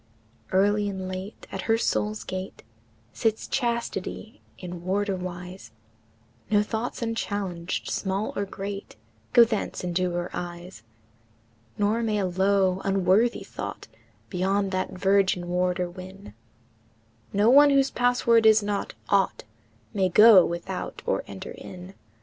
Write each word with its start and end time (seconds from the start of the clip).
VI. 0.49 0.57
Early 0.57 0.89
and 0.89 1.07
late, 1.07 1.45
at 1.51 1.61
her 1.69 1.77
soul's 1.77 2.23
gate, 2.23 2.63
Sits 3.13 3.47
Chastity 3.47 4.41
in 4.57 4.81
warderwise, 4.83 5.69
No 6.49 6.63
thoughts 6.63 7.03
unchallenged, 7.03 7.87
small 7.87 8.33
or 8.35 8.45
great, 8.45 8.95
Go 9.31 9.43
thence 9.43 9.83
into 9.83 10.09
her 10.13 10.31
eyes; 10.33 10.81
Nor 11.77 12.01
may 12.01 12.17
a 12.17 12.25
low, 12.25 12.81
unworthy 12.83 13.43
thought 13.43 13.87
Beyond 14.31 14.71
that 14.71 14.89
virgin 14.93 15.47
warder 15.47 15.87
win, 15.87 16.33
Nor 17.31 17.51
one, 17.53 17.69
whose 17.69 17.91
password 17.91 18.47
is 18.47 18.63
not 18.63 18.95
"ought," 19.09 19.43
May 19.93 20.09
go 20.09 20.43
without 20.43 21.03
or 21.05 21.23
enter 21.27 21.51
in. 21.51 21.93